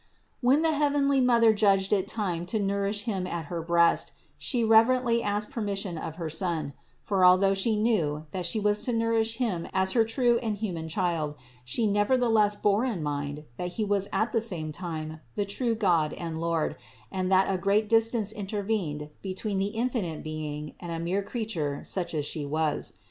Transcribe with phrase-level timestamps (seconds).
[0.41, 0.41] 507.
[0.41, 5.21] When the heavenly Mother judged it time to nourish Him at her breast, She reverently
[5.21, 9.35] asked permis sion of her Son; for although She knew, that She was to nourish
[9.35, 13.85] Him as her true and human Child, She never theless bore in mind, that He
[13.85, 16.77] was at the same time the true God and Lord
[17.11, 22.15] and that a great distance intervened between the infinite Being and a mere creature such
[22.15, 22.93] as She was.